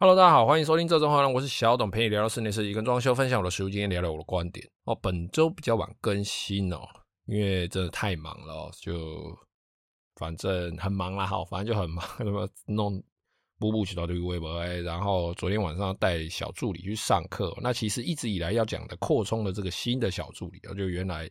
[0.00, 4.64] Hello，大家好，欢迎收听这周话，我是小董，陪你聊聊室内设计跟装修，分享我的实物经验，聊聊我的观点。
[4.84, 6.78] 哦，本周比较晚更新哦，
[7.26, 9.36] 因为真的太忙了，就
[10.14, 13.02] 反正很忙啦，好，反正就很忙， 什么弄
[13.58, 17.52] 补补起到这个微博，然后昨天晚上带小助理去上课。
[17.60, 21.28] 那其实一直以来要讲的扩充的这个新的小助理，就原来。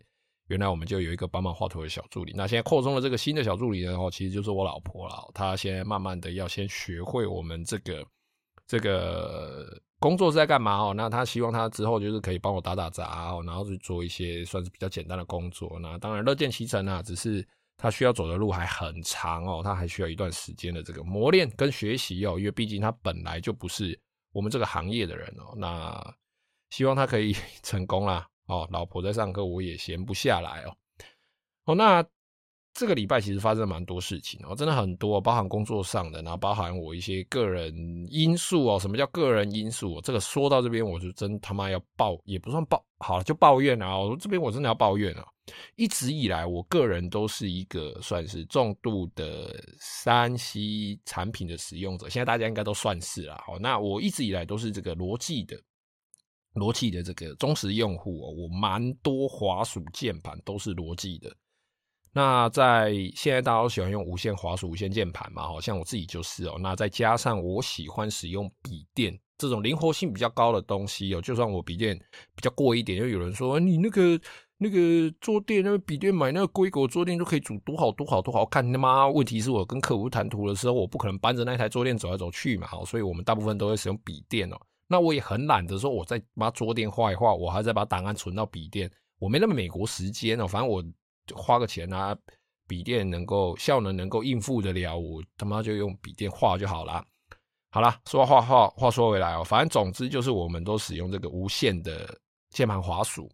[0.50, 5.30] 原来我们就有一个帮忙画图的小助理，那现在扩充了这个新的小助理呢，哦，其实就是我老婆了。
[5.34, 8.02] 她现在慢慢的要先学会我们这个
[8.68, 10.94] 这个工作是在干嘛哦。
[10.94, 15.80] 那他希望他之后就是可以帮我打打杂哦，然后去做一些算是比较简单的工作。
[15.82, 24.00] 那当然乐见其成啊，只是他需要走的路还很长哦，他还需要一段时间的这个磨练跟学习哦，因为毕竟他本来就不是
[24.34, 25.54] 我们这个行业的人哦。
[25.56, 26.16] 那
[26.70, 28.28] 希望他可以 成功啦。
[28.48, 30.76] 哦，老婆在上课，我也闲不下来哦。
[31.66, 32.02] 哦，那
[32.78, 37.74] 这个礼拜其实发生了蛮多事情哦，真的很多，包含工作上的，然后包含我一些个人
[38.12, 38.80] 因素哦。
[38.80, 40.00] 什么叫个人因素？
[40.02, 43.98] 这个说到这边，我就真他妈要抱，也不算抱，好了，就抱怨啊。
[43.98, 45.26] 我说这边我真的要抱怨啊。
[45.76, 53.44] 一直以来，我个人都是一个算是重度的三 C 产品的使用者，现在大家应该都算是啦。
[53.44, 55.60] 好，那我一直以来都是这个罗技的。
[56.54, 61.36] 罗技的这个忠实用户哦，我蛮多滑鼠键盘都是罗技的。
[62.18, 66.58] 那在现在大家都喜欢用无线滑鼠、无线键盘嘛，好像我自己就是哦。
[66.60, 71.96] 那再加上我喜欢使用笔电这种灵活性比较高的东西哦，就算我笔电
[72.36, 74.20] 比较贵一点，又有人说你那个
[74.58, 78.66] 那个桌垫，那个笔电买那个规格桌垫就可以组多好多好多好看。
[78.74, 84.58] 他妈，问题是我跟客户谈图的时候，我不可能搬着那台桌垫走来走去嘛，好，所以我们大部分都会使用笔电哦。
[84.88, 90.48] 那我也很懒得说，我再把桌垫画一画，我还在把档案存到笔电，我没那么美国时间哦。
[90.48, 90.84] 反正我
[91.36, 92.18] 花个钱啊，
[92.68, 97.04] 笔电能够效能能够应付得了，我他妈就用笔电画就好了。
[97.70, 102.18] 好了，说话话话说回来哦，反正总之就是我们都使用这个无线的
[102.50, 103.30] 键盘滑鼠。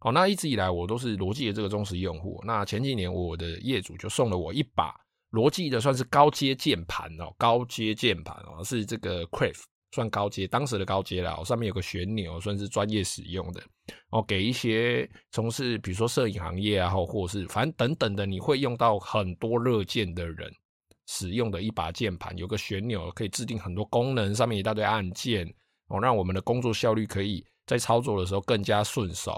[0.00, 2.40] 哦，那一直以来我都是罗技的这个忠实用户。
[2.44, 4.94] 那前几年我的业主就送了我一把
[5.30, 9.62] 罗技的算是高阶键盘哦，高阶键盘哦，是这个 Crave。
[9.92, 11.44] 算高阶，当时的高阶了。
[11.44, 13.62] 上面有个旋钮，算是专业使用的。
[14.10, 20.50] 哦，给一些从事比如说摄影行业啊，或或是反正等等的，你会用到很多热键的人
[21.06, 25.46] 使用的一把键盘，有个旋钮可以制定很多功能，上面一大堆按键，
[25.88, 29.36] 哦，让我们的工作效率可以在操作的时候更加顺手。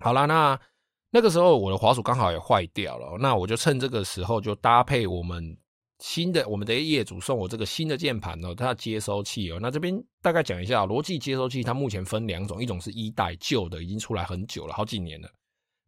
[0.00, 0.58] 好啦，那
[1.10, 5.56] 那个时候我的滑鼠刚好也坏掉了，那我就趁这个时候就搭配我们。
[6.04, 15.30] 新的我们的业主送我这个新的键盘哦，它的接收器哦，那这边大概讲一下，罗技接收器它目前分两种，一种是一代旧的，已经出来很久了，好几年了。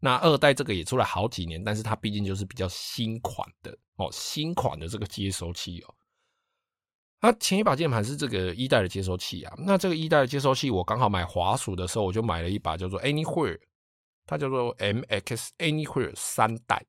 [0.01, 5.95] 那二代这个也出来好几年，但是它毕竟就是比较新款的哦，新款的这个接收器哦。
[7.21, 13.59] 它前一把键盘是这个一代的接收器啊，那这个一代的接收器我刚好买滑鼠的时候，我就买了一把叫做 Anywhere，
[14.25, 16.83] 它叫做 MX Anywhere 三代。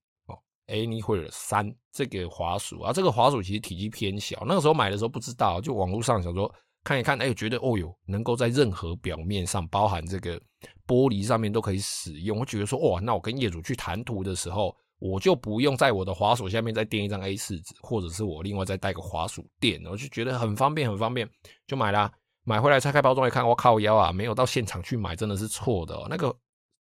[0.67, 4.43] Anywhere 三这个滑鼠啊，这个滑鼠其实体积偏小。
[4.45, 10.39] 那个时候买的时候不知道，就网络上想说看一看，哎，觉得哦哟，能够在任何表面上，包含这个
[10.85, 12.39] 玻璃上面都可以使用。
[12.39, 21.29] 我觉得说，哇，那我跟业主去谈图的时候，我就不用在我的滑鼠下面再垫一张 A4 纸，或者是我另外再带个滑鼠垫，我就觉得很方便，很方便，
[21.65, 22.11] 就买啦。
[22.43, 26.33] 买回来拆开包装一看，我靠腰啊，没有到现场去买，真的是错的哦，那个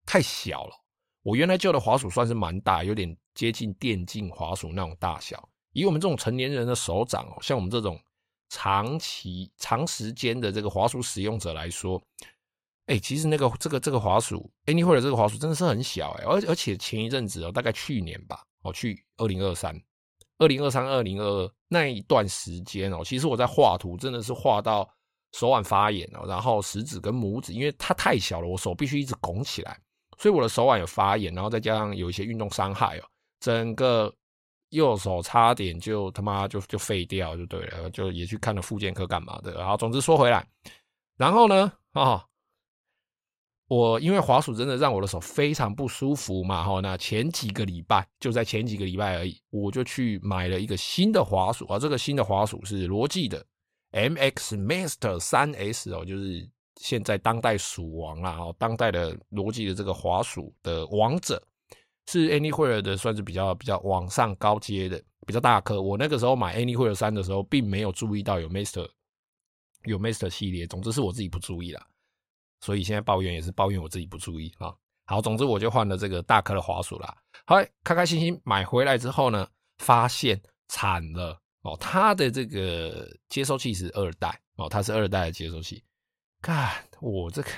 [0.05, 0.73] 太小了。
[1.23, 5.49] 我原来旧的滑鼠算是蛮大，有点接近电竞滑鼠那种大小。
[5.73, 7.97] 以我们这种成年人的手掌哦，像我们这种
[8.49, 12.03] 长期、长时间的这个滑鼠使用者来说，
[12.87, 19.79] 哎，其实那个这个这个滑鼠，Anywhere 这个滑鼠真的是很小哎，而而且前一阵子哦，大概去年吧，哦，去二零二三、
[20.39, 24.89] 二零二三、二零二二那一段时间哦，其实我在画图真的是画到
[25.33, 29.79] 手腕发炎哦，然后食指跟拇指因为它太小了，我手必须一直拱起来。
[30.17, 33.05] 所以我的手腕有发炎，然后再加上有一些运动伤害哦，
[33.41, 34.13] 整个
[34.71, 39.53] 右手差点就他妈就就废掉就对了，就也去看了复健科干嘛的。
[39.55, 40.47] 然后总之说回来，
[41.17, 42.23] 然后呢，哦，
[43.69, 53.45] 我因为滑鼠真的让我的手非常不舒服嘛，哈，那前几个礼拜就在前几个礼拜而已，我就去买了一个新的滑鼠啊，这个新的滑鼠是罗技的
[53.93, 56.49] MX Master 3S 哦，就是。
[56.79, 61.43] 现在当代鼠王啊，哦，当代的罗技的这个滑鼠的王者
[62.07, 65.81] 是 Anywhere 的，算是比较比较往上高阶的，比较大颗。
[65.81, 68.89] 我那个时候买 Anywhere 三的时候，并没有注意到有 Master
[69.85, 71.87] 有 Master 系列，总之是我自己不注意啦。
[72.61, 74.75] 所以现在抱怨也是抱怨我自己不注意啊。
[75.05, 77.17] 好，总之我就换了这个大颗的滑鼠啦。
[77.47, 79.49] 好，开开心心买回来之后呢，
[79.79, 84.41] 发现惨了哦，它的这个接收器是二代。
[84.57, 85.85] 哦，它是二代的接收器。
[86.41, 87.51] 看我这个，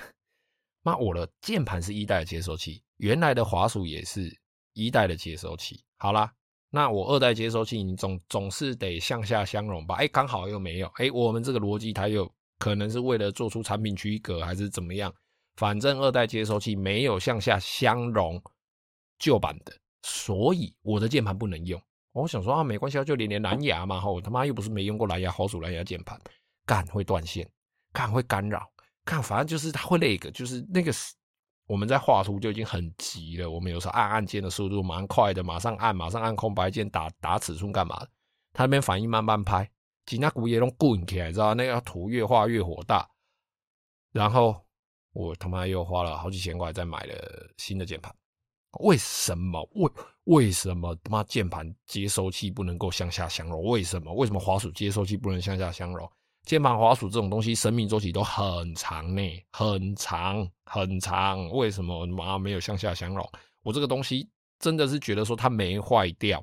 [0.82, 4.30] 妈，我的键盘是一代的接收器，原来的滑鼠也是
[4.74, 5.82] 一代的接收器。
[5.96, 6.32] 好啦，
[6.70, 9.96] 那我二代接收器，你总总是得向下相容吧？
[9.96, 10.86] 哎，刚好又没有。
[10.96, 15.12] 哎，我们这个逻辑它有可能是为了做出产品区隔，还是怎么样？
[15.56, 18.40] 反正二代接收器没有向下相容
[19.18, 19.72] 旧版的，
[20.02, 21.80] 所以我的键盘不能用。
[22.12, 26.20] 我想说啊，没关系啊，就连连蓝牙嘛，吼，他妈又不是没用过蓝牙，滑鼠蓝牙键盘，
[26.66, 27.48] 干会断线，
[27.92, 28.68] 干会干扰。
[29.04, 30.92] 看，反正就是它会那个，就是那个，
[31.68, 33.48] 我们在画图就已经很急了。
[33.48, 38.10] 我们有时候按按键的速度蛮快的，马上按，马上按空白键打打尺寸干嘛的？
[38.54, 39.70] 它那边反应慢慢拍，
[40.06, 41.52] 其他骨也都滚起来，知道？
[41.54, 43.06] 那个图越画越火大。
[44.12, 44.56] 然后
[45.12, 47.14] 我他妈又花了好几千块再买了
[47.58, 48.12] 新的键盘。
[48.80, 49.62] 为什么？
[49.74, 49.90] 为
[50.24, 53.62] 为什么他妈键盘接收器不能够向下相容？
[53.64, 54.12] 为什么？
[54.14, 56.10] 为什么滑鼠接收器不能向下相容？
[56.48, 59.22] 键盘滑鼠这种东西，生命周期都很长呢，
[59.52, 61.46] 很长很长。
[61.50, 63.30] 为什么妈没有向下相容？
[63.62, 64.26] 我这个东西
[64.58, 66.42] 真的是觉得说它没坏掉，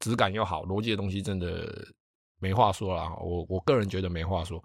[0.00, 1.66] 质感又好，逻辑的东西真的
[2.38, 3.10] 没话说啦。
[3.22, 4.62] 我我个人觉得没话说。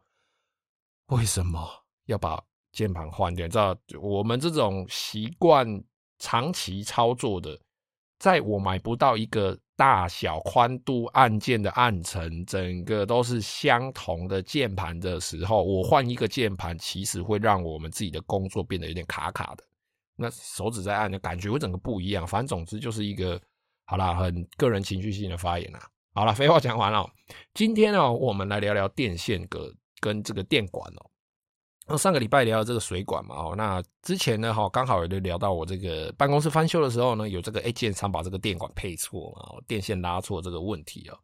[1.06, 1.65] 为什么
[2.07, 2.44] 要把
[2.74, 3.47] 键盘换掉？
[3.47, 5.65] 知道我们这种习惯
[6.19, 7.57] 长期操作的，
[8.23, 9.59] 在我买不到一个。
[9.75, 19.63] 大小、宽度、按键的按层，整个都是相同的键盘的时候，我换一个键盘，其实会让我们自己的工作变得有点卡卡的。
[20.15, 22.25] 那手指在按的感觉会整个不一样。
[22.25, 23.41] 反正总之就是一个
[23.85, 25.79] 好啦，很个人情绪性的发言啦。
[26.13, 27.09] 好了，废话讲完了，
[27.55, 29.59] 今天呢，我们来聊聊电线跟
[29.99, 31.09] 跟这个电管哦。
[31.85, 41.18] 那上个礼拜聊到这个水管嘛，哦，那之前呢，哈，刚好有聊到我这个办公室翻修的时候呢，有这个 A，建商把这个电管配错嘛，电线拉错这个问题哦。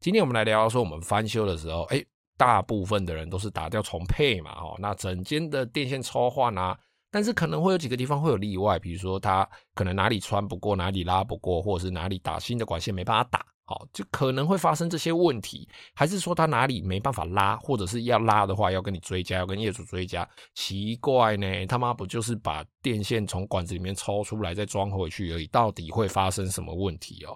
[0.00, 2.02] 今天我们来聊聊说，我们翻修的时候，哎，
[2.36, 6.78] 大部分的人都是打掉重配嘛，哦，那整间的电线抽换啊，
[7.10, 13.44] 但是可能会有几个地方会有例外，比如说它可能哪里穿不过，哪里拉不过，或者是哪里打新的管线没办法打。
[13.66, 20.28] 好，就可能会发生这些问题，还是说他哪里没办法拉，或者是要拉的话要跟你追加，要跟业主追加？
[20.54, 25.46] 奇怪呢，他妈不就是把电线从管子里面抽出来再装回去而已？
[25.46, 27.34] 到底会发生什么问题哦？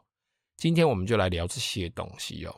[0.58, 2.54] 今天我们就来聊这些东西哦。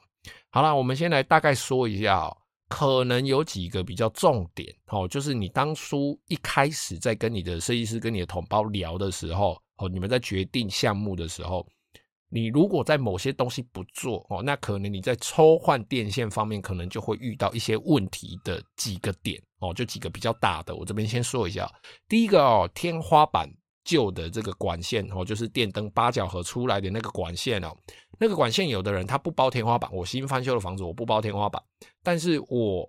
[0.51, 2.37] 好了，我们先来大概说一下哦，
[2.69, 11.65] 可能有几个比较重点哦，就是你当初一开始在跟你的设计师、跟你的同胞聊的时候，哦，你们在决定项目的时候。
[12.33, 21.69] 你如果在某些东西不做哦，那可能你在抽换电线方面可能就会遇到一些问题的几个点哦，就几个比较大的，我这边先说一下。
[22.09, 23.51] 第一个哦，天花板
[23.85, 27.77] 旧的这个管线哦，就是电灯八角盒出来的那个管线哦，
[28.19, 31.61] 那个管线有的人他不包天花板，我新翻修的房子我不包天花板，
[32.03, 32.89] 但是我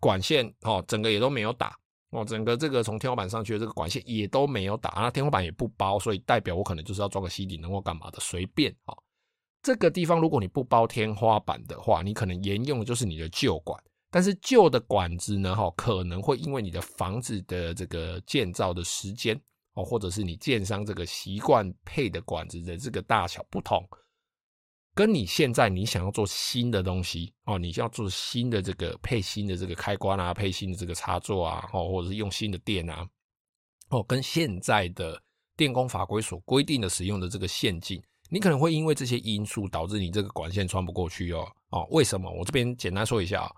[0.00, 1.78] 管线哦整个也都没有打。
[2.12, 8.94] 哦，整个这个从天花板上去的这个管线也都没有打，那天花板也不包，所以代表我可能就是要装个吸顶灯或干嘛的，随便啊。
[9.62, 19.34] 这个地方如果你不包天花板的话，你可能沿用的就是你的旧管，但是旧的管子呢，哈，可能会因为你的房子的这个建造的时间
[19.72, 23.82] 哦，或者是你建商这个习惯配的管子的这个大小不同。
[24.94, 33.08] 跟你现在你想要做新的东西哦，你就要做新的这个配新的这个开关啊，配新的这个插座啊，哦，或者是用新的电啊，
[33.88, 35.18] 哦，跟现在的
[35.56, 41.50] 电工法规所规定的使用的这个线径，你可能会因为这些因素导致你这个管线穿不过去哦。
[41.70, 42.30] 哦，为什么？
[42.30, 43.50] 我这边简单说一下啊，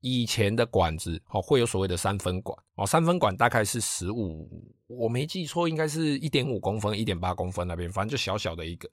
[0.00, 4.50] 以前的管子哦会有所谓的三分管哦，三分管大概是十五，
[4.88, 8.90] 我没记错应该是一点五公分、一点八公分那边，反正就小小的一个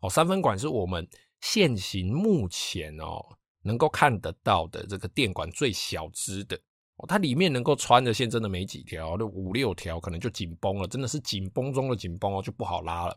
[0.00, 1.08] 哦，三分管是我们。
[1.40, 3.24] 现行目前哦，
[3.62, 6.58] 能够看得到的这个电管最小支的，
[7.06, 13.16] 它里面能够穿的线真的没几条，就五六条可能就紧绷了，真的是紧绷中的紧绷哦，就不好拉了。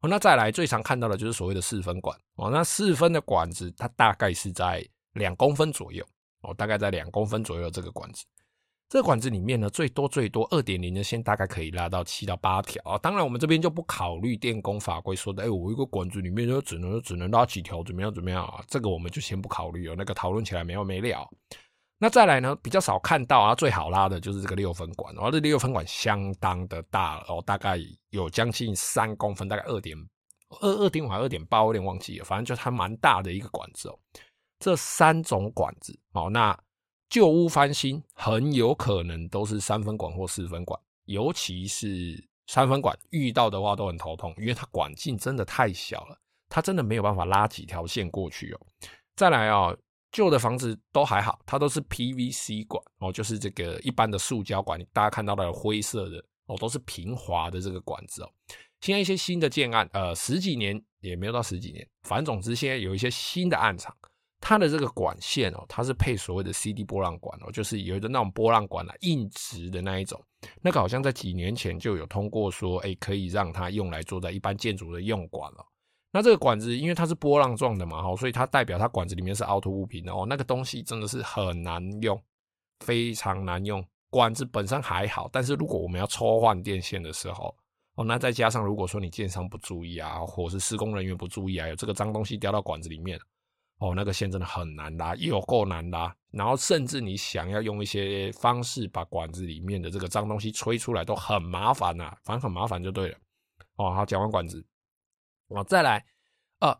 [0.00, 6.04] 那再来最常看到的就是所谓的四分管哦，那四分的管子它大概是在两公分左右
[6.42, 8.24] 哦，大概在两公分左右这个管子。
[8.92, 12.98] 这个管子里面呢，最多最多二点零的线大概可以拉到七到八条啊。
[12.98, 18.62] 当然，我们这边就不考虑电工法规说的，哎，我一个管子里面就只能只能拉几条，怎么样怎么样啊？
[18.68, 21.26] 这个我们就先不考虑哦，那个讨论起来没完没了。
[21.96, 27.78] 那再来呢，比较少看到啊，最好拉的就是这个六分管，然后这六分管相当的大哦，大概
[28.10, 29.96] 有将近三公分，大概二点
[30.60, 33.98] 二二点五还二点八，我有点忘记了，反正就还蛮大的一个管子哦。
[34.58, 36.54] 这三种管子哦，那。
[37.12, 48.60] 旧屋翻新很有可能都是三分管或四分管，尤其是三分管遇到的话都很头痛，因为它管径真的太小了，它真的没有办法拉几条线过去哦。
[49.14, 49.76] 再来啊，
[50.10, 56.16] 旧的房子都还好，它都是 PVC 管哦，就是这个一般的塑胶管，大家看到的灰色的
[56.46, 58.30] 哦，都是平滑的这个管子哦。
[58.80, 63.94] 现在一些新的建案，呃，十几年也没有到十几年，反正总之现在有一些新的案场，
[64.42, 70.20] 它的这个管线哦，它是配所谓的 CD 波浪管哦，就是有的那种波浪管啊，硬直的那一种，
[70.60, 75.64] 那个好像在几年前就有通过说，哎，可以让它用来做在一般建筑的用管了。
[76.10, 82.20] 那这个管子因为它是波浪状的嘛，哈，所以它代表它管子里面是凹凸不平的哦，那个东西真的是很难用，
[82.80, 83.82] 非常难用。
[84.10, 87.56] 管子本身还好，但是如果我们要抽换电线的时候，
[87.94, 93.18] 哦，那再加上如果说你建商不注意啊，或是施工人员不注意啊，有这个脏东西掉到管子里面，
[93.82, 96.14] 哦，那个线真的很难拉，有够难拉。
[96.30, 103.18] 然后甚至你想要用一些方式把管子里面的这个脏东西吹出来，都很麻烦呐，反正很麻烦就对了。
[103.76, 104.64] 哦，好，讲完管子，
[105.48, 106.04] 哦，再来，
[106.60, 106.74] 呃，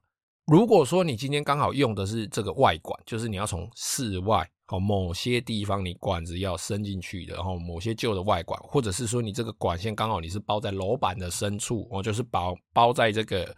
[0.47, 4.49] 如果说你今天刚好用的是这个外管，就是你要从室外。
[4.69, 13.55] 哦，某些地方你管子要伸进去的，然后某些旧的外管，或者是说你这个管线刚好你是包在楼板的深处，哦，就是包包在这个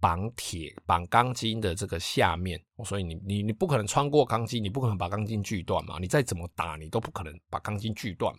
[0.00, 8.34] 绑铁绑钢筋的这个下面，所以你你你不可能穿过钢筋，你不可能把钢筋锯断嘛，你再怎么打你都不可能把钢筋锯断。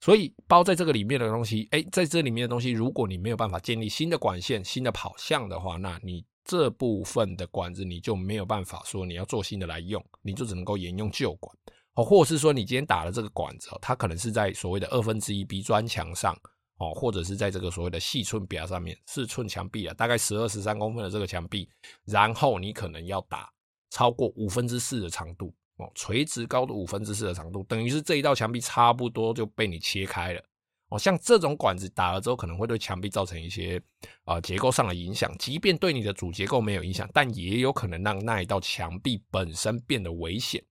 [0.00, 6.24] 所以包在这个里面的东西，诶，在这里面的东西，如果你没有办法建立新的管线、新的跑向的话，那你。
[6.46, 11.56] 这部分的管子你就没有办法说你要做新的来用，你就只能够沿用旧管
[11.94, 16.36] 哦，或者是说你今天打了这个管子，它可能是在所谓的二分之一 B 砖墙上
[16.78, 21.68] 哦，或者是在这个所谓的细寸表上面，四寸墙壁啊，大概十二十三公分的这个墙壁，
[22.04, 23.48] 然后你可能要打
[23.90, 30.42] 超过五分之四的长度哦，垂直高度五分之四的长度，等于是这一道墙壁差不多就被你切开了。
[30.88, 33.80] 哦，像这种管子打了之后，可能会对墙壁造成一些
[34.24, 35.34] 啊、结构上的影响。
[35.38, 40.62] 即便对你的主结构没有影响，但也有可能让那一道墙壁本身变得危险。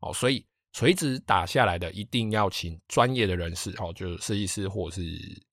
[0.00, 5.02] 哦，所以垂直打下来的一定要请专业的人士，哦，就是设计师或者是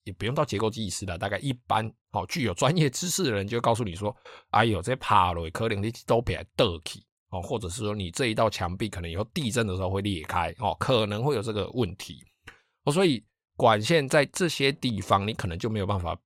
[0.03, 4.15] 也不用到结构技师的，大概一般哦具有专业知识的人就告诉你说，
[4.51, 12.23] 哎呦，这趴了可能你都别得起哦，或者是说你这一道墙壁可能以后地震的时候会裂开哦，可能会有这个问题
[12.83, 13.23] 哦，所以。
[13.59, 16.17] 管线在这些地方，你可能就没有办法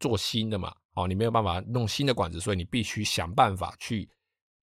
[0.00, 0.74] 做新的嘛？
[0.96, 4.10] 哦，你没有办法弄新的管子，所以你必须想办法去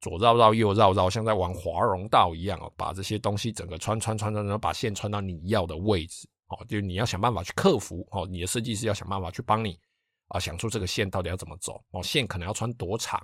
[0.06, 6.64] 左绕绕右绕绕，像在玩华容道一样哦，把这些东西整个穿穿穿穿，然后把线穿到你要的位置哦。
[6.70, 9.80] 就你要想办法去克服哦，你的设计师要想办法去帮你
[10.28, 13.20] 啊，想出这个线到底要怎么走哦，线可能要穿多长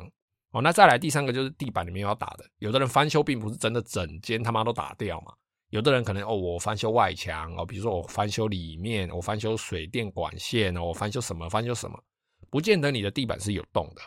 [0.53, 0.59] 哦。
[0.59, 5.31] 那再来第三个就是地板里面要打的，有的人翻修并不是真的整间他妈都打掉嘛。
[5.69, 12.03] 有的人可能哦，我翻修外墙哦，比如说我翻修里面，我翻修水电管线哦，我翻修什么翻修什么，
[12.49, 14.01] 不见得你的地板是有洞的。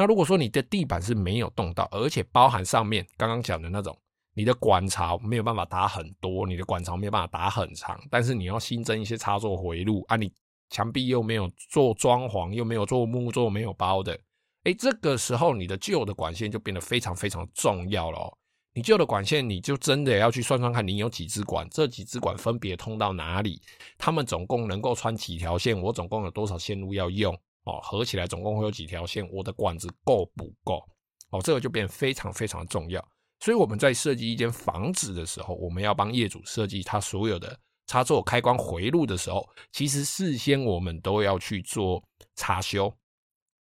[0.00, 3.94] 那如果说你的地板是没有动到，而且包含上面刚刚讲的那种，
[4.32, 10.32] 你的管槽没有办法打很多，你的管槽没有办法打很长，但是你要新增一些插座回路啊，你
[10.70, 14.18] 墙壁又没有做装潢，又没有做木作，没有包的，
[14.64, 18.38] 诶，这个时候你的旧的管线就变得非常非常重要了。
[18.72, 23.60] 你旧的管线，你就真的要去算算看，你有几支管，这几支管分别通到哪里？
[23.98, 25.78] 他们总共能够穿几条线？
[25.78, 27.38] 我总共有多少线路要用？
[27.64, 29.28] 哦，合起来总共会有几条线？
[29.30, 30.82] 我的管子够不够？
[31.30, 33.06] 哦，这个就变非常非常重要。
[33.40, 42.02] 所以我们在设计一间房子的时候，我们要帮业主设计他所有的插座、开关回路的时候，其实事先我们都要去做
[42.36, 42.86] 查修。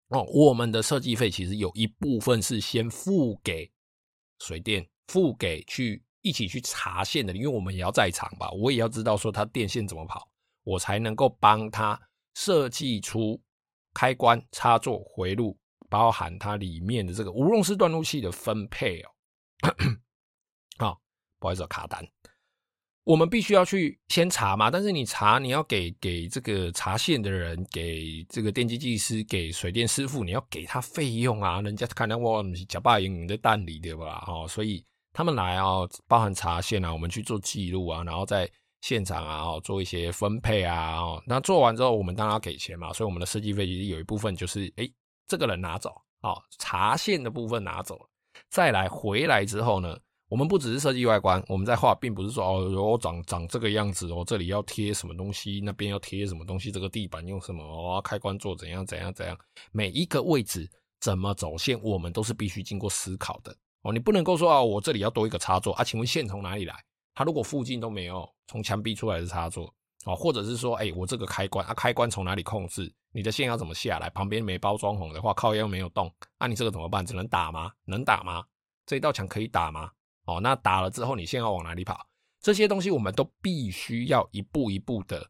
[0.10, 3.72] 哦，我们的设计费其实有一部分是先付给。
[4.40, 10.28] 水电付给去一起去查线的，因为我们也要在场吧，我也要知道说它电线怎么跑，
[10.64, 11.98] 我才能够帮他
[12.34, 13.42] 设计出
[13.94, 15.58] 开关插座回路，
[15.90, 19.10] 包含它里面的这个无熔丝断路器的分配哦。
[20.78, 21.02] 好，
[21.40, 22.06] 不好意思，卡单。
[23.06, 34.24] 我们必须要去先查嘛，但是你查，你要给给这个查线的人，给这个电机技师，给水电师傅，你要给他费用啊，人家看到我们是假把营的蛋里对吧？
[34.26, 34.82] 哦，所以
[35.12, 38.50] 他们来啊，包含查线啊，我们去做记录啊，然后再
[38.84, 44.94] 现场啊，哦，做一些分配啊，哦，那做完之后，我们当然要给钱嘛，所以我们的设计费其实有一部分就是，诶，
[45.26, 47.98] 这个人拿走，哦，查线的部分拿走，
[48.50, 49.98] 再来回来之后呢，
[50.28, 59.38] 我们不只是设计外观，我们在画，并不是说哦，我长长这个样子哦，这里要贴什么东西，那边要贴什么东西，这个地板用什么哦，开关做怎样怎样怎样，
[59.72, 63.94] 每一个位置怎么走线，我们都是必须经过思考的哦。
[63.94, 66.76] 你不能够说哦，我这里要多一个插座啊，请问线从哪里来？
[67.14, 69.74] 它如果附近都没有从墙壁出来的插座
[70.06, 72.94] 哦，或者是说，哎，我这个开关啊，开关从哪里控制？
[73.12, 74.10] 你的线要怎么下来？
[74.10, 77.06] 旁边没包装红的话，靠又没有动，那、你这个怎么办？
[77.06, 77.72] 只能打吗？
[77.86, 78.44] 能打吗？
[78.86, 79.92] 这一道墙可以打吗？
[80.26, 82.06] 哦，那打了之后，你线要往哪里跑？
[82.42, 85.26] 这些东西我们都必须要一步一步的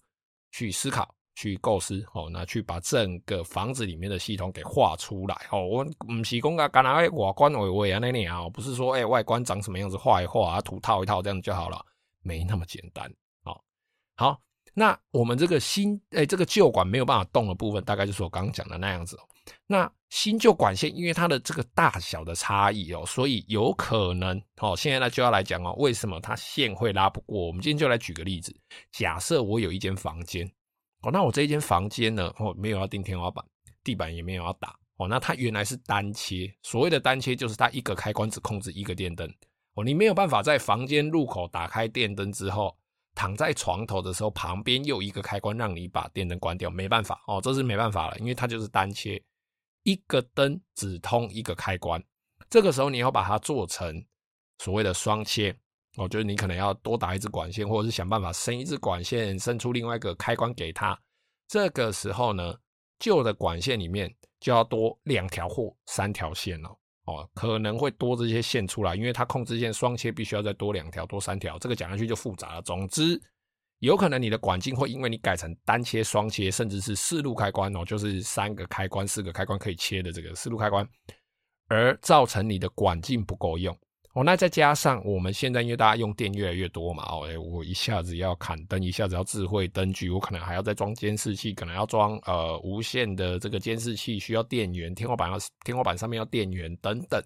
[0.51, 2.05] 去思考、去构思。
[2.13, 5.35] 哦，那去把整个房子里面的系统给画出来。
[5.51, 11.85] 哦，我唔是讲个刚才外观维维啊那里啊，不是说哎外观长什么样子画一画啊，图套一套这样就好了，
[12.21, 13.11] 没那么简单。
[13.43, 13.59] 哦，
[14.15, 14.39] 好，
[14.73, 19.17] 那我们这个新哎这个旧管没有办法动的部分，大概就是我刚刚讲的那样子。
[19.67, 27.47] 那新旧管线，因为它的这个大小的差异哦，所以有可能哦，现在呢就要来讲哦，为什么它线会拉不过？
[27.47, 28.55] 我们今天就来举个例子，
[28.91, 30.49] 假设我有一间房间
[31.03, 33.43] 哦，那我这一间房间呢哦，没有要钉天花板，
[33.83, 39.29] 地板也没有要打哦，那它原来是单切，所谓的单切就是它一个开关只控制一个电灯
[39.75, 42.75] 哦，你没有办法在房间入口打开电灯之后，
[43.15, 49.21] 躺在床头的时候旁边又一个开关让你把电灯关掉，没办法哦，这是没办法了，因为它就是单切。
[49.83, 52.01] 一个灯只通一个开关，
[52.49, 54.01] 这个时候你要把它做成
[54.59, 55.53] 所谓的双切
[55.97, 60.97] 哦，就是你可能要多打一支管线，或者是想办法伸一支管线，伸出另外一个开关给它。
[61.47, 62.55] 这个时候呢，
[62.99, 66.69] 旧的管线里面就要多两条或三条线哦，
[67.05, 72.61] 哦，可能会多这些线出来，因为它控制线双切必须要再多两条、多三条，这个讲下去就复杂了。
[72.61, 73.21] 总之。
[73.79, 80.87] 有可能你的管径会因为你改成单切、双切，甚至是四路开关哦，就是三个开关、四个开关可以切的这个四路开关，
[81.67, 83.77] 而造成你的管径不够用
[84.13, 84.23] 哦。
[84.23, 97.21] 那再加上我们现在因为大家用电越来越多嘛哦，我一下子要砍灯，一下子要智慧灯具，我可能还要再装监视器，可能要装呃无线的这个监视器，需要电源，天花板要天花板上面要电源等等，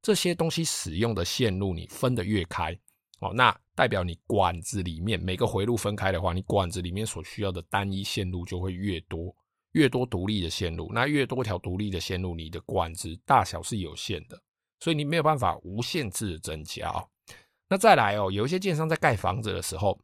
[0.00, 2.76] 这些东西使用的线路你分得越开
[3.20, 3.56] 哦，那。
[3.74, 9.34] 代表你管子里面每个回路分开的话，你管子里面所需要的单一线路就会越多，
[9.72, 14.38] 越多独立的线路，那越多条独立的线路，你的管子大小是有限的，
[14.82, 16.92] 所以你没有办法无限制增加。
[17.68, 19.96] 那再来哦，有一些建商在盖房子的时候，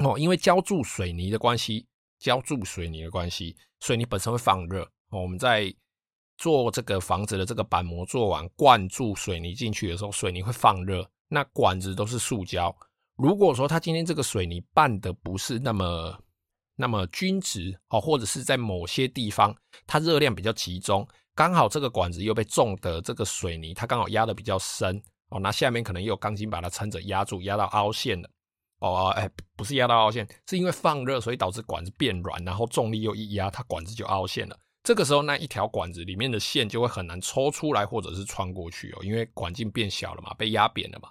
[0.00, 1.86] 哦，因为浇筑水泥的关系，
[2.18, 5.22] 浇筑水泥的关系，水泥本身会放热哦。
[5.22, 5.72] 我们在
[6.36, 11.08] 做这个房子的这个板模做完，灌注水泥进去的时候，水泥会放热。
[11.28, 12.74] 那管子都是塑胶，
[13.14, 16.18] 如果说它今天这个水泥拌的不是那么
[16.76, 19.54] 那么均值哦，或者是在某些地方
[19.86, 28.28] 它热量比较集中，刚好这个管子又被重的这个水泥它刚好压得比较深哦，那下面可能又有钢筋把它撑着压住，压到凹陷了
[28.78, 34.58] 哦，哎，不是压到凹陷，是因为放热所以导致管子变软，然后重力又一压，它管子就凹陷了。
[34.82, 41.08] 这个时候那一条管子里面的线就会很难抽出来或者是穿过去哦，因为管径变小了嘛，被压扁了嘛。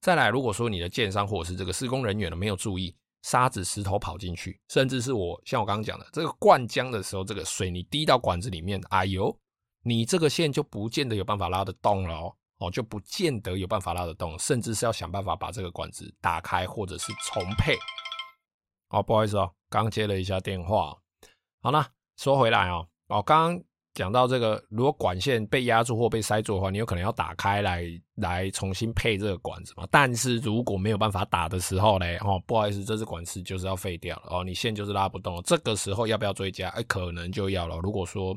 [0.00, 9.36] 再来，如果说你的建商或者是这个施工人员呢没有注意，沙子、石头跑进去，甚至是我像我刚刚讲的这个灌浆的时候，这个水泥滴到管子里面，哎呦，
[9.82, 17.76] 你这个线就不见得有办法拉得动了哦，哦，就不见得有办法拉得动，甚至是要想办法把这个管子打开或者是重配。
[18.88, 20.96] 哦，不好意思哦，刚接了一下电话。
[21.60, 23.64] 好了，说回来哦，哦，刚刚。
[23.94, 27.84] 讲到这个，如果管线被压住或被塞住的话，你有可能要打开来
[28.16, 29.86] 来重新配这个管子嘛。
[29.90, 35.42] 但是如果没有办法打的时候呢，哦，不好意思，这支管子就是要废掉了哦，你线就是拉不动了。
[35.44, 36.68] 这个时候要不要追加？
[36.70, 37.78] 哎，可能就要了。
[37.82, 38.36] 如果说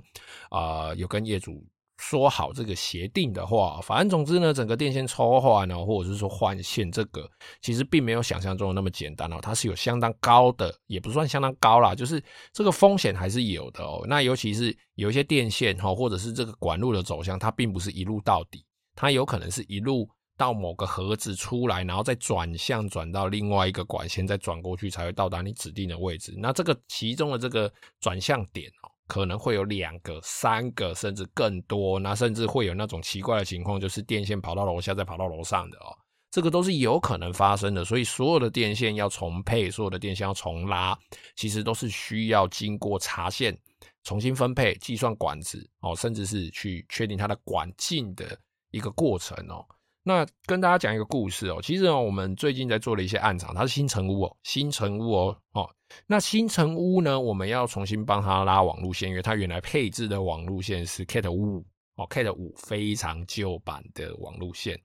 [0.50, 1.66] 啊、有跟业主。
[2.08, 7.28] 说好这个协定的话，反正总之呢，整个电线抽换呢，或者是说换线，这个
[7.62, 14.06] 其实并没有想象中的那么简单哦，它是有相当高的，也不算相当高啦，就是这个风险还是有的哦。
[14.08, 18.64] 那尤其是有一些电线哈，或者是这个管路的走向，它并不是一路到底，
[18.94, 26.36] 它有可能是一路到某个盒子出来，然后再转向转到另外一个管线，再转过去才会到达你指定的位置。
[26.38, 28.92] 那这个其中的这个转向点哦。
[29.08, 32.00] 可能会有两个、三个，甚至更多。
[32.00, 35.96] 那甚至会有那种奇怪的情况，就是电线跑到楼下，再跑到楼上的哦。
[36.32, 37.86] 这个都是有可能发生的。
[37.86, 40.98] 所以所有的电线要重配，所有的电线要重拉，
[41.36, 43.58] 其实都是需要经过查线、
[44.04, 48.38] 重新分配、计算管子哦，甚至是去确定它的管径的
[48.72, 49.66] 一个过程哦。
[50.04, 55.70] 那跟大家讲一个故事哦，其实哦，我们最近在做了一些暗场，它是新成屋哦，新成屋哦，哦。
[56.08, 64.80] 那新城屋呢，我们要重新帮他拉网路线，因为它原来配置的网路线是 Cat 五哦，Cat 五非常旧版的网路线，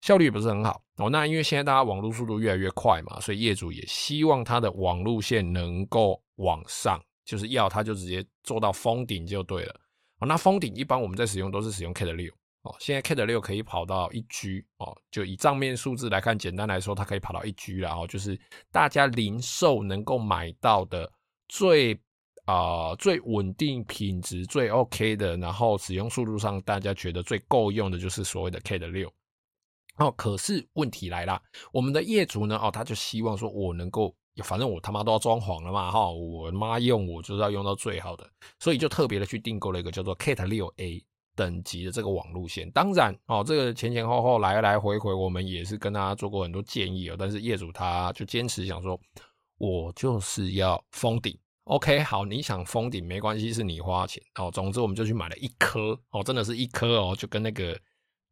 [0.00, 1.08] 效率不是很好哦。
[1.10, 9.80] 那因为现在大家网路速度越来越快嘛，所以业主也希望他的网路线能够往上，就是要他就直接做到封顶就对了。
[10.20, 12.32] 哦，那封顶一般我们在使用都是使用 Cat 六。
[12.62, 18.38] 哦，现在 Cat 六可以跑到一 G 哦，就以账面数字来看，简单来说，它可以跑到一 G 然后就是
[18.70, 21.10] 大家零售能够买到的
[21.48, 21.98] 最
[22.46, 29.10] 啊、最稳定品质最 OK 的，然后使用速度上大家觉得最够用的，就是所谓的 Cat 六。
[29.96, 31.40] 哦，可是问题来了，
[31.72, 41.04] 我们的业主呢，哦，他就希望说我能够，反正我他妈都要装潢了嘛，哈、我妈用我就是要用到最好的，所以就特别的去订购了一个叫做 Cat 六 A
[41.40, 42.70] 等级的这个网路线。
[42.72, 49.00] 当然，哦，这个前前后后来来回回，我们也是跟他做过很多建议哦，但是业主他就坚持想说，
[49.56, 51.34] 我就是要封顶。
[51.64, 54.50] OK，好，你想封顶没关系，是你花钱哦。
[54.52, 57.80] 总之，我们就去买了一颗哦，真的是一颗哦，就跟那个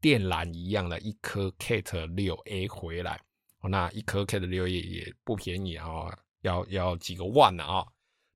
[0.03, 3.19] 电缆一样的一颗 Cat 六 A 回来。
[3.63, 7.87] 哦，那一颗 Cat 六 A 也不便宜，哦，要要几个万呢啊，哦。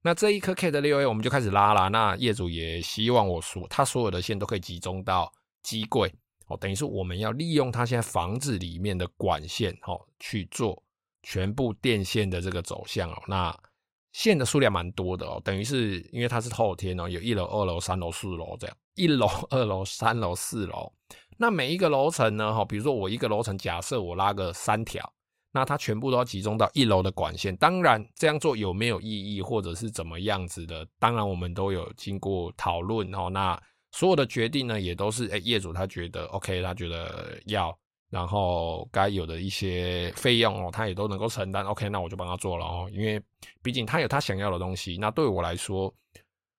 [0.02, 1.88] 那这一颗 Cat 六 A 我们就开始拉了。
[1.88, 6.12] 那业主也希望我说，他所有的线都可以集中到机柜
[6.48, 10.82] 哦，等于是我们要利用他现在房子里面的管线哦去做
[11.22, 13.22] 全部电线的这个走向哦。
[13.28, 13.56] 那
[14.12, 20.92] 线的数量蛮多的哦，等于是因为它是透天哦，有一楼、二楼、三楼、四楼这样，一楼、二楼、三楼、四楼。
[21.38, 25.10] 那每一个楼层呢，哈，比如说我一个楼层，假设我拉个三条，
[25.52, 27.56] 那它全部都要集中到一楼的管线。
[27.56, 33.30] 当然这样做有没有意义，或者是怎么样子的，当然我们都有经过讨论哦。
[33.30, 33.60] 那
[33.92, 37.76] 所有的决定呢，也都是诶业主他觉得 OK，他觉得要。
[38.10, 41.64] 然后该有的一些费用哦，他也都能够承担。
[41.64, 43.18] OK，那我就帮他做了哦，因为
[43.62, 44.98] 毕竟他有他想要的东西。
[44.98, 45.90] 那对我来说，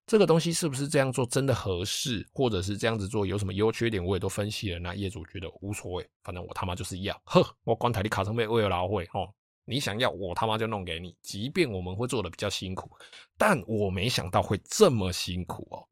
[0.06, 4.80] 这个东西是不是这样做真的合适，或者是这样子做有什么优缺点，我也都分析了。
[4.80, 9.34] 那业主觉得无所谓，反正我他妈就是要，呵，我光台的卡成被为了劳会哦，
[9.66, 12.92] 你想要我他妈就弄给你，即便我们会做的比较辛苦，
[13.38, 15.88] 但我没想到会这么辛苦哦。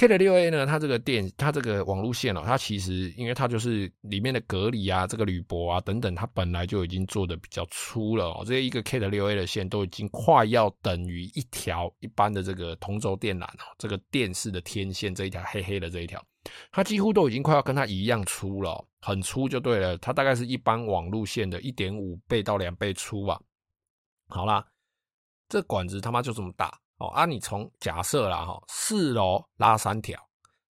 [0.00, 8.42] K 的六 A 呢，它这个电，它这个网路线哦，它其实因为它就是里面的隔离啊，这个铝箔啊等等，它本来就已经做的比较粗了哦。
[8.46, 16.24] 这一个 K 的六 A 的线都已经快要等于一条一般的这个同轴电缆哦，这个电视的天线这一条黑黑的这一条，
[16.72, 19.98] 它几乎都已经快要跟它一样粗了，很粗就对了。
[19.98, 23.38] 它大概是一般网路线的一点五倍到两倍粗吧。
[24.28, 24.66] 好啦，
[25.46, 26.79] 这管子他妈就这么大。
[27.00, 30.18] 哦，啊，你从假设啦，哈，四楼拉三条，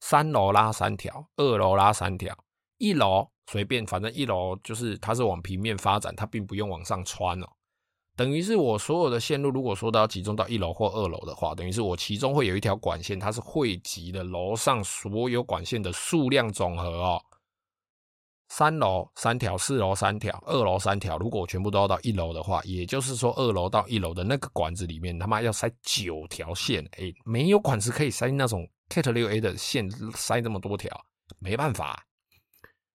[0.00, 2.32] 三楼拉三条，二楼拉三条，
[2.78, 7.46] 一楼随便，反正一楼就是它是往平面发展，它并不用往上穿哦。
[8.16, 17.22] 等于是我所有的线路，如果说都要集中到一楼或二楼的话，等于是我其中会有一条管线，它是汇集的楼上所有管线的数量总和哦。
[18.50, 21.16] 三楼三条，四楼三条，二楼三条。
[21.18, 26.84] 如果我全部都要到一楼的话，也就是说，二楼到一楼的那个管子里面，他妈要塞九条线。
[26.96, 30.90] 哎、欸，没有管子可以塞那种 Cat 六 A 的线，塞这么多条，
[31.38, 32.04] 没办法。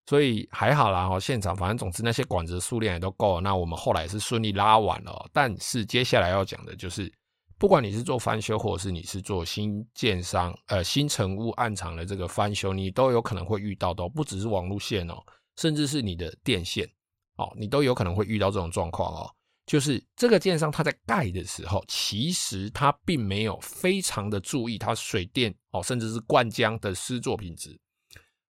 [0.08, 3.40] 所以还好啦，哈，现场反正总之那些管子数量也都够。
[3.40, 5.26] 那我们后来是顺利拉完了。
[5.32, 7.12] 但是接下来要讲的就是，
[7.58, 15.16] 不管你是做翻修，或者是你是做新建商，呃，新成屋暗藏的这个翻修，你都有可能会遇到的，不只是网路线哦。
[15.58, 16.90] 甚至是你的电线，
[17.38, 19.30] 哦，你都有可能会遇到这种状况哦。
[19.66, 27.76] 就是这个建商他在盖的时候，其实他并没有非常的注意他水电哦，甚至是灌浆的施作品质。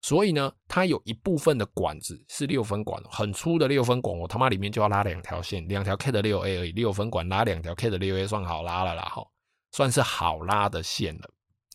[0.01, 9.25] 所以呢，他有一部分的管子是六分管，很粗的六分管，我他妈里面就要拉两条线，两条 K 的六 A 而已，六分管拉两条 K 的六 A 算好拉了啦，哈，
[9.71, 11.29] 算是好拉的线了。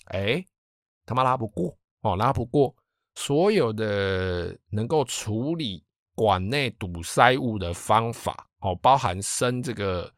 [0.08, 0.44] 哎，
[1.06, 2.76] 他妈拉不过哦，拉不过。
[3.14, 10.10] 所有的能够处理管内堵塞物的方法，哦，包含伸这个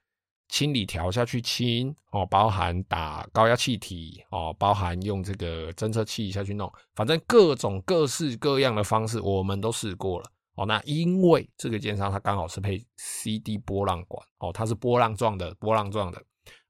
[0.48, 16.22] 清理条下去清，哦，包含打高压气体，哦，包含用这个侦测器下去弄，反正各种各式各样的方式我们都试过了，哦，那因为这个建商它刚好是配 CD 波浪管，哦，它是波浪状的，波浪状的，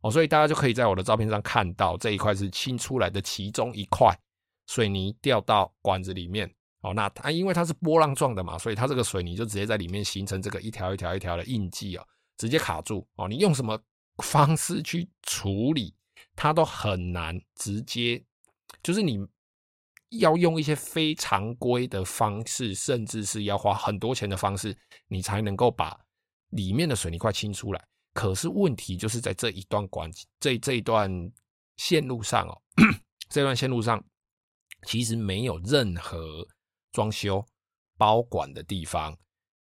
[0.02, 4.16] 哦，所以大家就可以在我的照片上看到这一块是清出来的其中一块。
[4.72, 12.06] 水泥掉到管子里面，哦，那它因为它是波浪状的嘛，所以它这个水泥就直接在里面形成这个一条一条一条的印记哦，
[12.38, 13.28] 直接卡住哦。
[13.28, 13.78] 你用什么
[14.22, 15.94] 方式去处理，
[16.34, 18.24] 它都很难直接，
[18.82, 19.18] 就是你
[20.08, 24.74] 要用一些非常规的方式，甚至是要花很多钱的方式，
[25.06, 26.00] 你才能够把
[26.48, 27.84] 里面的水泥块清出来。
[28.14, 31.10] 可是问题就是在这一段管这这一段
[31.76, 32.62] 线路上哦，
[33.28, 34.02] 这段线路上。
[34.86, 36.46] 其实没有任何
[36.90, 37.44] 装修
[37.96, 39.16] 包管的地方，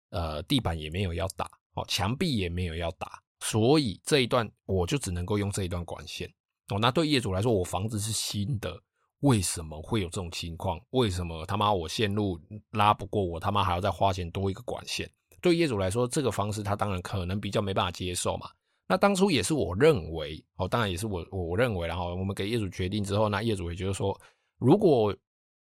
[0.09, 6.31] 呃，地板也没有要打，哦，墙壁也没有要打，所以这一段我就只能够用这一段管线。
[6.69, 8.81] 哦，那对业主来说，我房子是新的，
[9.19, 10.79] 为什么会有这种情况？
[10.91, 12.39] 为什么他妈我线路
[12.71, 15.11] 拉不过，我他妈还要再花钱多一个管线？
[15.41, 18.49] 对业主来说，这个方式他当然可能比较没办法接受嘛。
[18.87, 24.17] 那当初也是我认为，哦，当然也是我我认为，然后我们给业主决定之后，那业主也就是说。
[24.61, 25.13] 如果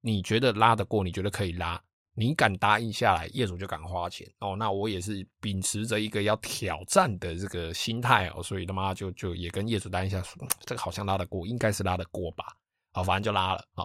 [0.02, 1.82] 你觉得拉得过，你觉得可以拉，
[2.14, 4.56] 你敢答应下来，业主就敢花钱哦。
[4.56, 12.46] 那我也是秉持着一个要挑战的这个心态哦，所以他妈就就也跟业主答应一下说，说这个好像拉得过，应该是拉得过吧。
[12.94, 13.84] 好，反正就拉了啊。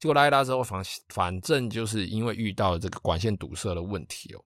[0.00, 4.44] 结果拉一拉之后，反反正就是因为遇到了这个管线堵塞的问题哦，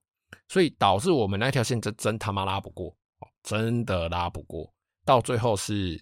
[0.48, 2.94] 所以导致我们那条线真真他妈拉不过，
[3.42, 4.70] 真的拉不过。
[5.06, 5.98] 到最后是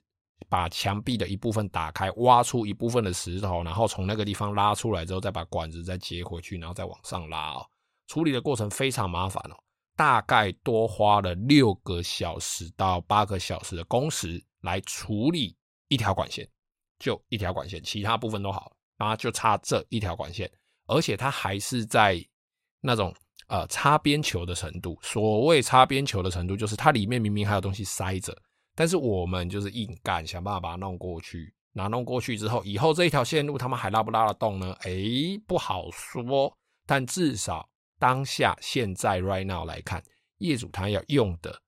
[0.49, 7.67] 把墙壁的一部分打开，挖出一部分的石头，然后从那个地方拉出来之后，再把管子再接回去，然后再往上拉哦。
[8.07, 9.57] 处理的过程非常麻烦哦，
[9.97, 15.57] 大概多花了六个小时到八个小时的工时来处理
[15.89, 16.49] 一条管线。
[16.99, 20.49] 就一条管线，其他部分都好，然后就差这一条管线，
[20.87, 22.25] 而且它还是在
[22.81, 23.13] 那种
[23.49, 24.97] 呃擦边球的程度。
[25.03, 28.33] 所谓擦边球的程度，就是它里面明明还有东西塞着，
[28.75, 31.55] 但是我们就是硬干，想办法把它弄过去。
[31.73, 34.73] 那弄过去之后，以后这一条线路他们还拉不拉得动呢？
[34.83, 36.57] 诶，不好说。
[36.87, 40.03] 但至少当下现在 right now 来看，
[40.39, 41.61] 业主他要用的。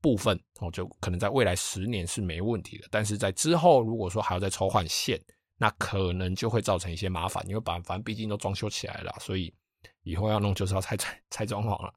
[0.00, 5.16] 部分哦，就可能在未来十年是没问题的，但是在之后如果说还要再抽换线，
[5.58, 9.54] 那可能就会造成一些麻烦，因为板房毕竟都装修起来了，所以
[10.02, 11.94] 以后要弄就是要拆拆拆装潢了。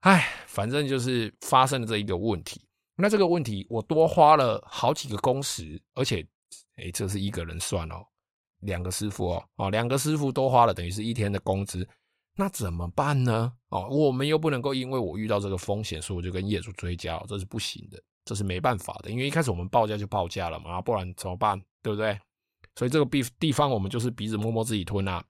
[0.00, 2.63] 唉，反正就是发生了这一个问题。
[2.96, 6.26] 那这个问题我多花了好几个工时，而且
[6.76, 8.04] 诶，这是一个人算哦，
[8.60, 11.88] 两个师傅哦，哦，两个师傅多花了等于是一天的工资。
[12.36, 13.52] 那怎么办呢？
[13.68, 19.10] 哦，我们又不能够因为我遇到这个风险，所以我就跟业主追加，这是不行的，这是没办法的。
[19.10, 21.60] 因为一开始我们报价就报价了嘛，不然怎么办？
[21.80, 22.18] 对不对？
[22.74, 25.24] 所以这个地地方我们就是鼻子摸摸自己吞啊。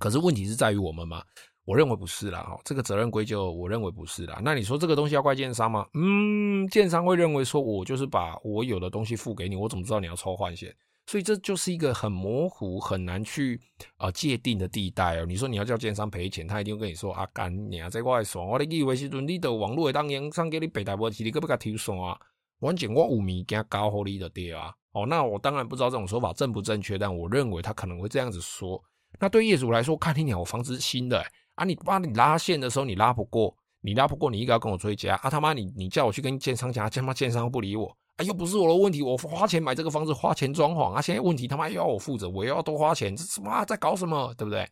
[0.00, 1.24] 可是问题是在于我们嘛？
[1.68, 4.40] 我认为不是啦，哈，这个责任归咎，我认为不是啦。
[4.42, 5.86] 那你说这个东西要怪建商吗？
[5.92, 10.74] 嗯，建商会认为说我就是把我有的东西付给你，我怎么知道你要抽换线？
[11.04, 13.60] 所以这就是一个很模糊、很难去
[13.98, 15.26] 呃界定的地带哦。
[15.26, 22.18] 你说你要叫建商赔钱，他一定会跟你说啊，干你啊，这块算我的以为是你的网络会当营商给你赔大波钱，你可不可以提算啊？
[22.60, 24.72] 完全我有物件交给你的对啊。
[24.92, 28.82] 哦，那我当然不知道这种说法正不正确，但我认为他可能会这样子说。
[29.20, 31.22] 那对业主来说，看你鸟，房子是新的，
[31.58, 35.28] 啊，你帮你拉线的时候你拉不过，你拉不过，你应该要跟我追加啊。
[35.28, 37.96] 他妈你你叫我去跟建商讲，他妈建商不理我。
[38.16, 44.68] 哎，又不是我的问题，我花钱买这个房子，花钱装潢啊，现在问题他妈又要我负责，我又要多花钱，这什么在搞什么，对不对？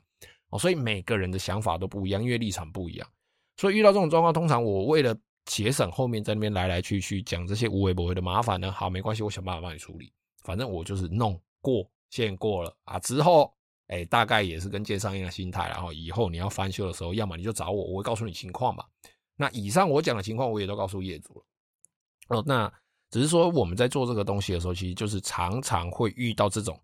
[0.51, 3.09] 哦，所以每个人的想法都不一样，因为立场不一样，
[3.57, 10.13] 所以遇到这种状况，通常我为了节省后面在那边来来去去讲这些无微不微的麻烦呢，好，没关系，我想办法帮你处理，
[10.45, 13.53] 反正我就是弄过，先过了啊，之后，
[13.89, 18.85] 哎，大概也是跟建商一样的心态，然后以后你要翻修的时候，要么你就找我，我会告诉你情况嘛。
[19.37, 21.45] 那以上我讲的情况，我也都告诉业主了。
[22.37, 22.73] 哦，那。
[23.09, 26.79] 只是说我们在做这个东西的时候，其实就是常常会遇到这种，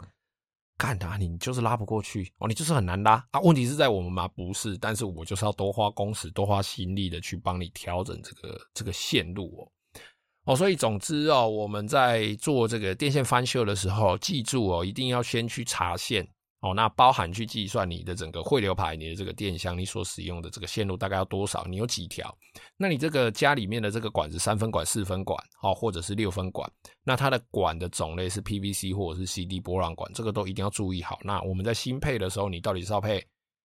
[0.79, 3.41] 干他你就是拉不过去哦，你就是很难拉啊。
[3.41, 4.29] 问题是在我们吗？
[4.29, 9.73] 不是，但是我就是要多花工时、多花心力的去帮你调整这个这个线路哦。
[10.45, 16.27] 哦，所以总之哦，我们在做这个电线翻修的时候，记住哦，一定要先去查线。
[16.63, 21.65] 哦，那包含去计算你的整个汇流排，你的这个电箱，你所使用的这个线路大概要多少？
[21.69, 22.33] 你有几条？
[22.77, 26.71] 那你这个家里面的这个管子，三分管、四分管，哦，或者是六分管，
[27.03, 31.19] 那它的管的种类是 PVC 或者是 CD 波浪管，这个都一定要注意好。
[31.25, 33.21] 那我们在新配的时候，你到底是要配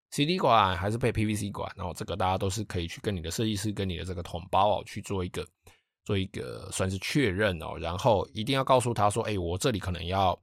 [0.10, 1.72] CD 管还是配 PVC 管？
[1.78, 5.48] 然后这个大家都是可以去跟你的设计师跟你的这个统包哦去做一个
[6.04, 10.36] 做一个算是确认哦，然后一定要告诉他说，哎，我这里可能要。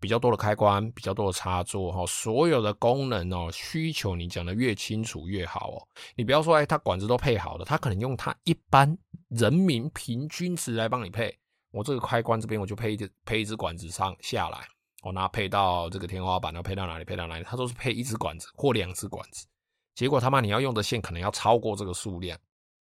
[0.00, 5.88] 比较多的开关，比较多的插座，哈，所有的功能哦，需求你讲的越清楚越好哦。
[6.14, 8.96] 你不要说，哎，他管子都配好了，他可能用他一般
[9.28, 11.36] 人民平均值来帮你配。
[11.70, 14.58] 我这个开关这边我就配一支配一支管子上下来，
[15.02, 19.46] 我拿配到这个天花板，然后配到哪里配到哪里，它都是配一支管子或两支管子。
[19.94, 22.38] 结果他妈你要用的线可能要超过这个数量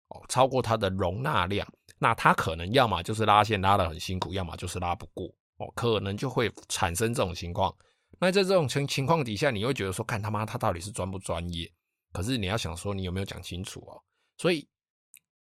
[0.09, 1.67] 哦，超过它的容纳量，
[1.99, 5.31] 那它可能要么就是拉线拉得很辛苦，要么就是拉不过。
[5.59, 7.75] 哦，可能就会产生这种情况。
[8.21, 11.71] 那在这种情情况底下，你会觉得说，看他妈他到底是专不专业？
[12.12, 14.01] 可是你要想说，你有没有讲清楚哦？
[14.38, 14.67] 所以，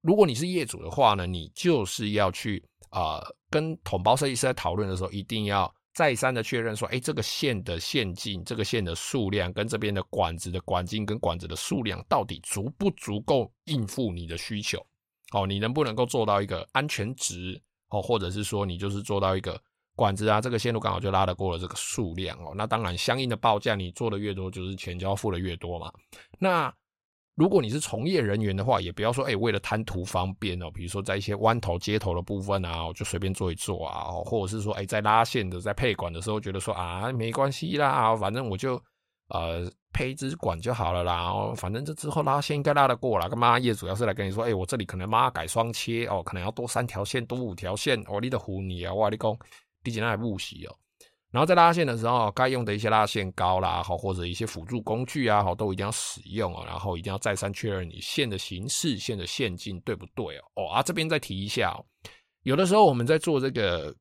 [0.01, 14.85] 如果你是业主的话呢，你就是要去啊、跟统包设计师在讨论的时候，一定要再三的确认说，哎，这个线的线径、这个线的数量，跟这边的管子的管径跟管子的数量，到底足不足够应付你的需求？
[15.33, 17.63] 哦，你能不能够做到一个安全值？
[17.89, 19.63] 哦，或者是说，你就是做到一个。
[19.95, 22.53] 管子啊，这个线路刚好就拉得过了这个数量哦。
[22.55, 25.93] 那当然，相应的报价你做的越多，就是钱就要付的越多嘛。
[26.39, 26.73] 那
[27.35, 38.81] 如果你是从业人员的话，也不要说哎，为了贪图方便哦，比如说在一些弯头接头的部分啊，我就随便做一做啊，或者是说哎，在拉线的在配管的时候，觉得说啊没关系啦，反正我就
[39.29, 41.23] 呃，配一支管就好了啦。
[41.31, 43.29] 哦，反正这之后拉线应该拉得过啦。
[43.31, 49.35] 干嘛业主要是来跟你说，哎、我这里可能妈改双切哦，可能要多三条线，多五条线哦，你的唬你啊，我跟你讲，
[49.85, 50.77] 你只能来不洗哦。
[51.31, 56.63] 然后在拉线的时候，该用的一些拉线膏啦，好或者一些辅助工具啊，好都一定要使用哦。
[56.67, 60.43] 然后一定要再三确认你线的形式、线的线径对不对哦。
[60.57, 61.81] 哦啊，这边再提一下哦，
[62.43, 63.95] 有的时候我们在做这个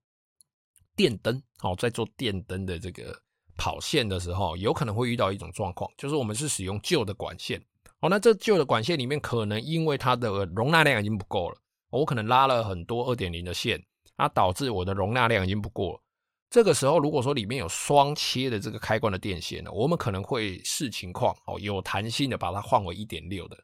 [0.93, 3.17] 电灯，哦，在做电灯的这个
[3.55, 7.63] 跑线的时候，有可能会遇到一种状况，就是我们是使用旧的管线，
[8.01, 11.57] 哦，那这旧的管线里面可能因为它的容纳量已经不够了，
[11.91, 13.81] 我可能拉了很多二点零的线，
[14.17, 16.01] 它导致我的容纳量已经不够了。
[16.49, 23.57] 这个时候，如果说里面有双切的这个开关的电线呢，我们可能会视情况哦，有弹性的把它换为一点六的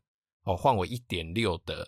[0.43, 1.85] 哦，换为一点六的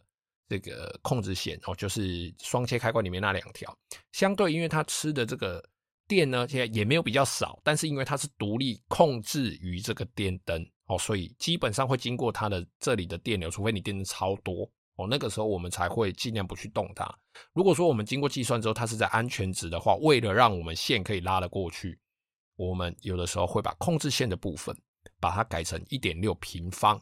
[0.49, 3.73] 这个控制线哦，就是双切开关里面那两条。
[4.11, 5.63] 相对，因为它吃的这个
[6.05, 14.69] 电呢，现在也没有比较少，但是因为它是独立控制于这个电灯哦，所以基本上会经过它的这里的电流，除非你电的超多。
[14.99, 17.09] 哦，那个时候我们才会尽量不去动它。
[17.53, 21.97] 如果说我们经过计算之后，它是在安全值的话，为了让我们线可以拉得过去，
[22.57, 24.75] 我们有的时候会把控制线的部分
[25.21, 27.01] 把它改成一点六平方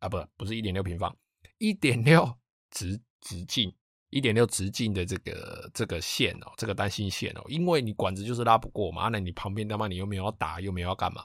[0.00, 1.16] 啊，不，不是一点六平方，
[1.56, 2.30] 一点六
[2.70, 3.74] 直直径，
[4.10, 11.24] 一点六直径的这个这个线哦，这个单芯线哦，因为你管子就是拉不过嘛，那你旁边他妈你又没有要打，又没有要干嘛？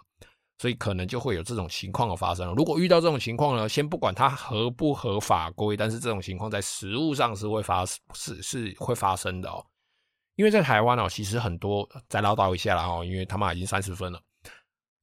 [0.61, 2.53] 所以可能就会有这种情况的发生。
[2.53, 9.65] 如果遇到这种情况呢，先不管它合不合法规，但是这种情况在实务上是会发是是会发生的哦。
[10.35, 14.21] 因为在台湾哦，其实很多再唠叨一下啦哦，因为他们已经三十分了。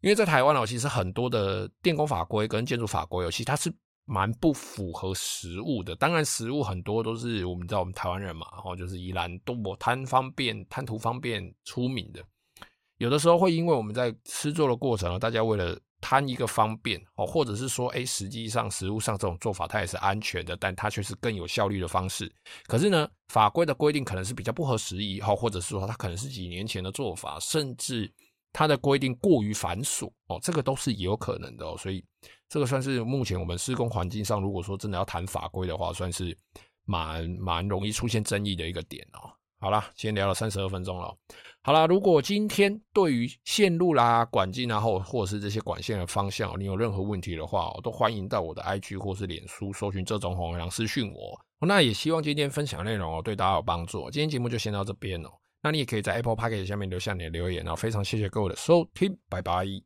[0.01, 3.69] 因为在台湾哦，其实很多的电工法规跟建筑法规哦，其实它是
[4.05, 5.97] 蛮不符合实务的。
[5.97, 12.25] 当然，实务很多都是我们知道我们台湾人嘛，然后就是以懒惰、贪方便、贪图方便出名的。
[12.99, 22.33] 有的时候会因为我们在施作的过程，大家为了贪一个方便哦，或者是说，哎，实际上食物上这种做法它也是安全的，但它却是更有效率的方式。
[22.67, 28.13] 可是呢，法规的规定可能是比较不合时宜哈，或者是说它可能是几年前的做法，甚至
[28.53, 31.77] 它的规定过于繁琐哦，这个都是有可能的。
[31.77, 32.05] 所以
[32.49, 36.37] 这个算是目前我们施工环境上，如果说真的要谈法规的话，算是
[36.85, 39.31] 蛮蛮容易出现争议的一个点哦。
[39.61, 41.13] 好啦，今天聊了三十二分钟了。
[41.63, 51.67] 好啦，如果今天对于线路啦、管径啊，或或者是这些管线的方向，你有任何问题的话，都欢迎到我的 IG 或是脸书搜寻这种红娘私讯我。
[51.67, 54.09] 那也希望今天分享内容哦，对大家有帮助。
[54.11, 55.29] 今天节目就先到这边哦。
[55.61, 57.75] 那你也可以在 Apple Podcast 下面留下你的留言哦。
[57.75, 59.69] 非常谢谢各位的收听，拜拜。